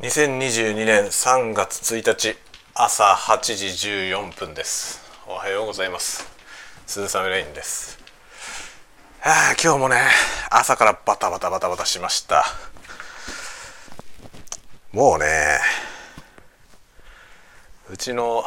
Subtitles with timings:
[0.00, 2.34] 2022年3月1日
[2.74, 4.98] 朝8時14分です。
[5.28, 6.26] おはようございます。
[6.86, 7.98] 鈴雨レインです。
[9.20, 10.00] はあ今日もね
[10.50, 12.46] 朝からバタバタバタバタしました。
[14.90, 15.58] もうね
[17.92, 18.42] うちの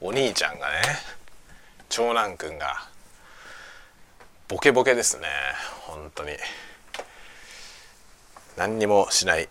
[0.00, 0.82] お兄ちゃんがね
[1.88, 2.88] 長男くんが
[4.48, 5.28] ボケボケですね。
[5.82, 6.32] 本当に。
[8.56, 9.48] 何にもしない。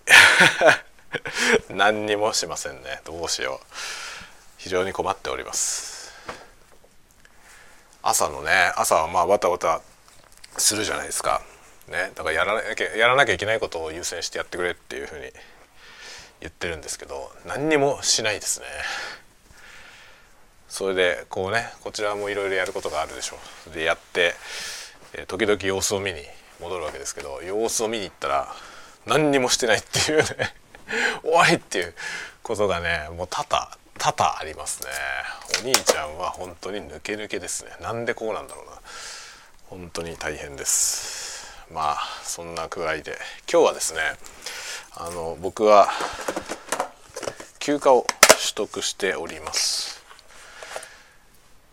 [1.69, 3.01] 何にもしませんね。
[3.05, 3.65] どうしよう。
[4.57, 6.13] 非常に困っております。
[8.01, 9.81] 朝のね朝はまあバタバタ
[10.57, 11.41] するじゃないですか。
[11.87, 12.11] ね。
[12.15, 15.31] だからやらなきゃやらなきゃいけないことを優先してやってくれっていうふうに
[16.41, 18.65] 言ってるんですけど何にもしないですね。
[20.67, 23.37] それでこうねこちらもいろいろやることがあるでしょ
[23.71, 23.73] う。
[23.73, 24.35] でやって
[25.27, 26.21] 時々様子を見に
[26.59, 28.53] 戻るわけですけど様子を見に行ったら
[29.05, 30.58] 何にもしてないっていうね。
[31.23, 31.93] おいっていう
[32.43, 34.89] ことがねもう多々多々ありますね。
[35.61, 37.71] お兄ちゃんは本当に抜け抜けですね。
[37.81, 38.71] なんでこうなんだろうな。
[39.67, 41.51] 本当に大変です。
[41.71, 43.19] まあそんな具合で。
[43.51, 43.99] 今日はですね
[44.95, 45.89] あの僕は
[47.59, 50.01] 休暇を取得しております。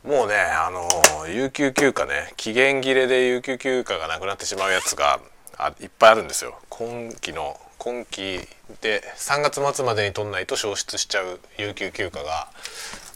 [0.04, 0.88] もうねあの
[1.28, 5.20] 有給休暇ね期限切れで有給休暇がなくなってしまうやつが
[5.56, 6.58] あいっぱいあるんですよ。
[6.68, 8.40] 今期の今期
[8.80, 12.48] で3月末までに取んないと消失しちゃう有給休暇が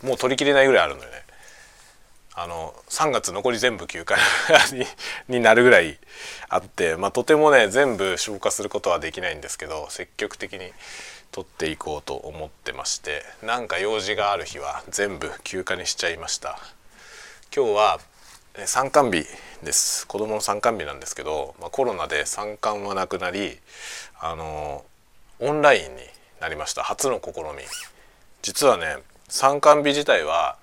[0.04, 1.24] もう取りきれないぐらいあるのよね。
[2.36, 4.16] あの3月残り全部休暇
[5.28, 5.98] になるぐらい
[6.48, 10.70] あって、まあ、とてもね全部消化することはできないんですけど積極的に
[11.32, 16.60] 取っていこうと思ってましてなんか用事がある日は全部休暇にしちゃいました
[17.52, 18.00] 今日は
[18.66, 19.24] 参観日
[19.62, 20.06] です。
[20.06, 23.58] 子供の参観日なんですけど、まあ、コロナで参観はなくなり
[24.20, 24.84] あの
[25.38, 25.88] オンラインに
[26.40, 26.82] なりました。
[26.82, 27.62] 初の試み。
[28.42, 28.96] 実はね
[29.28, 30.58] 参観日自体は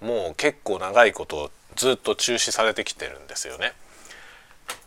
[0.00, 3.72] もう結構長いことずっと中止されてきてるんですよね。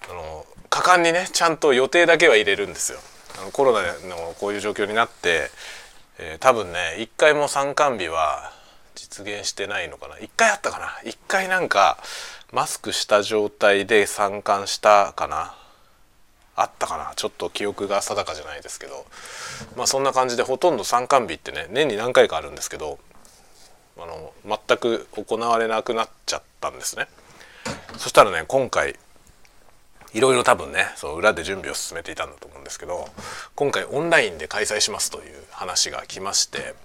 [0.10, 3.00] あの果敢にねちゃんと予定だけは入れるんですよ。
[3.42, 5.50] あのコロナのこういう状況になって、
[6.20, 8.55] えー、多分ね一回も参観日は
[8.96, 10.18] 実現してないのかな？
[10.18, 10.90] 一回あったかな？
[11.04, 11.98] 一回なんか
[12.52, 15.54] マスクした状態で参観したかな？
[16.56, 17.14] あったかな？
[17.16, 19.06] ちょっと記憶が定かじゃないですけど。
[19.78, 23.00] まあそんな感じでほとんど参観日ってね年に何回かあるんですけど
[23.98, 24.34] あの
[24.68, 27.08] 全く行われなくなっちゃったんですね。
[27.98, 28.96] そしたらね今回
[30.14, 33.08] いろいろ多分ねその裏で準備を進めていたんだと思うんですけど
[33.56, 36.76] 今回オンラインで開催しますという話が来まして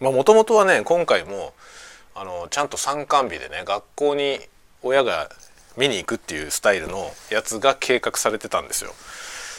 [0.00, 1.52] もともとはね今回も
[2.14, 4.40] あのちゃんと参観日でね学校に
[4.82, 5.28] 親が
[5.76, 8.92] 見に行くっていうスタイルのやつが計画されてたんですよ。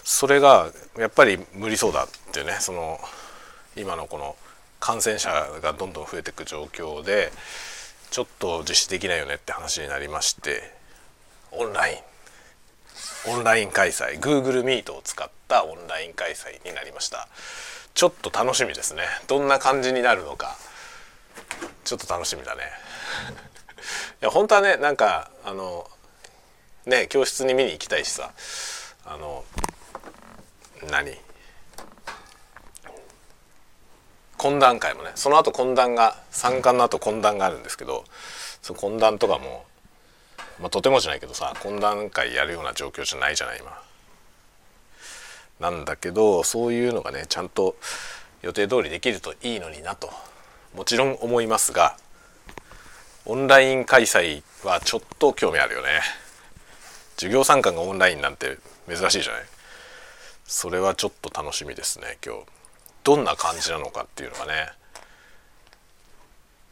[0.04, 3.00] それがやっぱり無理そうだっていうねその
[3.76, 4.36] 今のこの
[4.80, 5.30] 感染者
[5.62, 7.32] がどんどん増えていく状況で
[8.10, 10.74] ちょっと実施できないよねって話になりまして
[11.52, 11.98] オンライン。
[13.28, 14.20] オンライン開催。
[14.20, 17.28] Google Meet を使ったオンライン開催になりました。
[18.00, 19.02] ちょっと楽しみですね。
[19.28, 20.56] どんな感じになるのか。
[21.84, 22.62] ちょっと楽しみだね。
[24.24, 25.86] いや本当はねなんかあの
[26.86, 28.32] ね教室に見に行きたいしさ。
[29.06, 29.44] あの
[30.84, 31.20] 何？
[34.38, 35.12] 懇談会もね。
[35.16, 38.06] その後懇談が参観の後懇談があるんですけど
[38.62, 39.66] その懇談とかも、
[40.62, 43.89] まあ、とてもじゃないけどさ懇談会やるような状況じゃないじゃない今。
[45.60, 47.76] なんだけどそういうのがねちゃんと
[48.42, 50.10] 予定通りできるといいのになと。
[50.76, 51.98] もちろん思いますが
[53.26, 56.02] オンライン開催はちょっと興味あるよね。
[57.16, 59.44] 授業参観がオンラインなんて珍しいじゃない。
[60.46, 62.42] それはちょっと楽しみですね今日。
[63.04, 64.72] どんな感じなのかっていうのがね。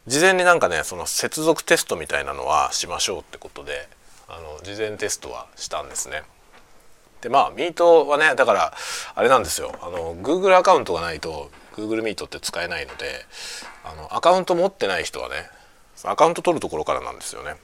[0.06, 3.88] 事前になんかねその接続テストみたいなのはしましょうってことで
[4.26, 6.22] あの事前テストはしたんですね。
[7.20, 8.74] でまあミートはねだから
[9.14, 9.72] あれなんですよ。
[9.82, 13.24] あの Google アカウントがないと Google Meet って使えないので
[13.84, 15.50] あのアカウント持ってない人はね
[16.04, 17.56] アカウント取るところからなんですよね。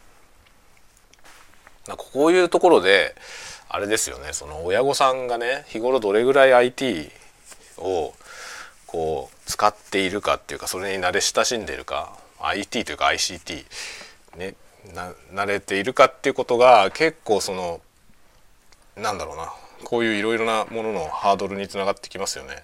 [1.86, 3.14] なんかこういうところで
[3.68, 4.32] あれですよね。
[4.32, 7.10] その親御さんがね日頃どれぐらい IT
[7.78, 8.14] を
[8.86, 13.64] こう使っているかっていうかそれに慣れ親しんでいるか IT というか ICT
[14.36, 14.54] ね
[15.32, 17.80] 慣れているかっていうことが結構その
[18.96, 19.52] なんだろうな
[19.84, 22.62] こういういろいろなもののハードルにつながってきますよね。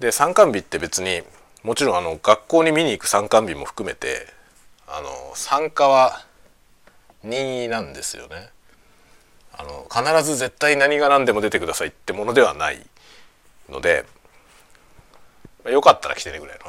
[0.00, 1.22] で参観日って別に
[1.62, 4.26] もちろんあの学校に見に行く参観日も含めて
[4.86, 6.24] あの参加は
[7.24, 8.50] 任意なんですよね。
[9.52, 12.86] あの必ず絶対何が何でも出てくださいってものではない
[13.68, 14.04] ので
[15.64, 16.64] まあ、よかったら来てねぐらいの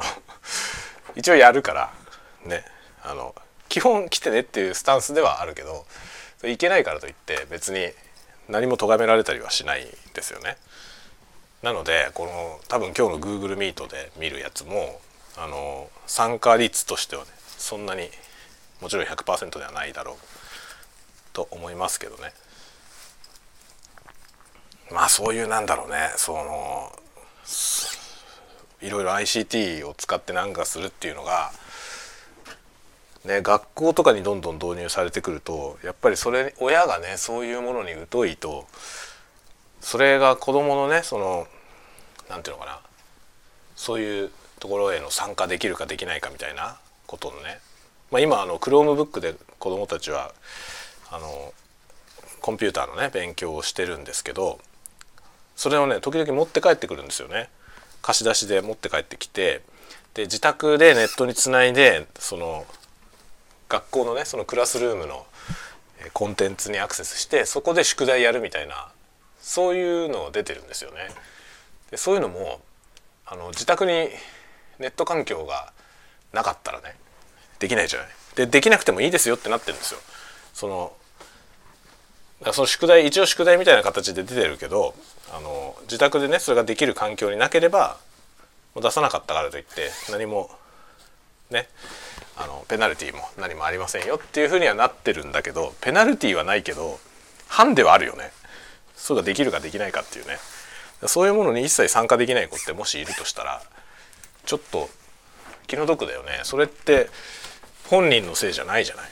[1.16, 1.92] 一応やるから
[2.44, 2.64] ね
[3.02, 3.34] あの
[3.68, 5.86] 基本来てねっていうスタンスではあるけど
[6.44, 7.92] いけないからといって別に
[8.48, 10.56] 何も咎められたりはしないですよね。
[11.62, 15.00] なのでこの多分今日の Google Meet で見るやつも
[15.36, 18.08] あの参加率としてはねそんなに
[18.80, 20.16] もちろん100%ではないだろう
[21.32, 22.32] と思いますけどね
[24.90, 26.92] まあそういうなんだろうねその
[28.80, 31.52] いろいろ ICT を使って何かするっていうのが
[33.24, 38.66] ね、学校とかにどんどん導入されてくるとやっぱりそれ親がねそういうものに疎いと
[39.80, 41.46] それが子どものねその
[42.30, 42.80] 何て言うのかな
[43.76, 47.60] そういうところへの参加できるかできないかみたいなことのね、
[48.10, 50.32] まあ、今あの Chromebook で子どもたちは
[51.10, 51.52] あの
[52.40, 54.58] コンピューターのね勉強をしてるんですけど
[55.56, 57.50] それをね時々持って帰ってくるんですよね。
[58.00, 59.60] 貸し出しで持って帰ってきて
[60.14, 62.64] で自宅でネットにつないでその
[63.70, 65.24] 学校のねそのクラスルームの
[66.12, 68.88] コンテンツにアクセスしてそこで宿題やるみたいな
[69.40, 71.08] そういうの出てるんですよね。
[71.90, 72.60] でそういうのも
[73.24, 74.08] あの自宅に
[74.78, 75.72] ネット環境が
[76.32, 76.96] なかったらね
[77.58, 78.08] できないじゃない。
[78.34, 80.00] でできなくてもいいですよってなってるんですよ。
[80.52, 80.92] その
[82.52, 84.94] その宿題一応宿題みたいな形で出てるけど
[85.32, 87.98] あの自宅でねそれができる環境になければ
[88.74, 90.50] 出さなかったからといって何も
[91.50, 91.68] ね
[92.42, 96.98] あのペナルティーも何もありませんよっていうふうにはなってるんだけどペナルティーはないけど
[97.48, 98.32] ハンデはあるよね。
[98.96, 100.38] そうができるかできないかっていうね。
[101.06, 103.62] そういうものに一切参加できない子ってもしいるとしたら
[104.46, 104.88] ちょっと
[105.66, 106.40] 気の毒だよね。
[106.44, 107.10] それって
[107.88, 109.04] 本人のせいじゃないじゃない。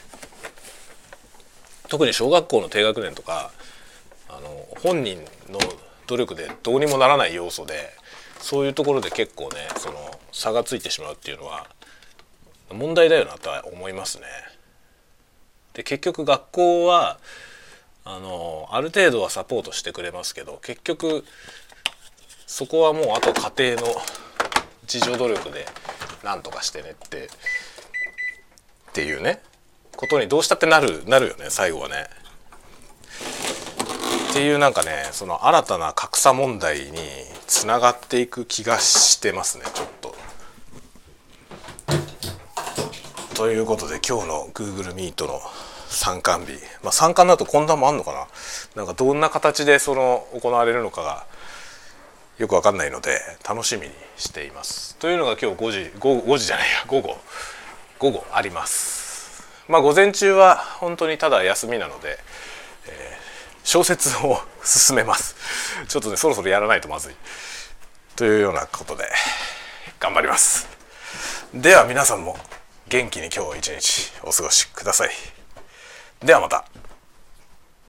[1.89, 3.51] 特に小学校の低学年とか
[4.27, 5.59] あの本人の
[6.07, 7.91] 努力でどうにもならない要素で
[8.39, 11.67] そういうところで結構ねその差がついてしまうっていうのは
[12.73, 14.25] 問題だよなとは思いますね。
[15.73, 17.19] で結局学校は
[18.03, 21.23] あのある程度はサポートしてくれますけど結局
[22.47, 23.87] そこはもうあと家庭の
[24.91, 25.67] 自助努力で
[26.23, 27.29] 何とかしてねってっ
[28.93, 29.41] ていうね
[29.95, 32.07] ことにどうしたってなるなるよね最後はね。
[34.29, 36.99] っていうなんかねその新たな格差問題に
[37.47, 39.98] つながっていく気がしてますねちょっと。
[43.39, 45.39] ということで今日の Google Meet の
[45.87, 48.27] 参観日、まあ、参観だと懇談もあんのかな？
[48.75, 51.25] なんかどんな形でその行われるのかが
[52.37, 54.97] よくわかんないので楽しみにしています。
[54.97, 57.15] というのが今日5時 5, 5時じゃないや午後
[57.97, 59.41] 午後あります。
[59.69, 62.17] まあ午前中は本当にただ休みなので、
[62.87, 65.37] えー、小説を進めます。
[65.87, 67.13] ちょっとねそろそろやらないとまずい。
[68.17, 69.05] というようなことで
[69.97, 70.67] 頑張ります。
[71.53, 72.35] では皆さんも
[72.89, 75.09] 元気に今日一日お過ごしください。
[76.25, 76.65] ではまた。